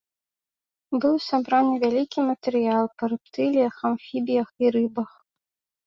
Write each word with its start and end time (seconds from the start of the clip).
Быў 1.03 1.15
сабраны 1.25 1.73
вялікі 1.85 2.19
матэрыял 2.31 2.85
па 2.97 3.03
рэптыліях, 3.15 3.75
амфібіях 3.95 4.49
і 4.65 4.77
рыбах. 4.79 5.11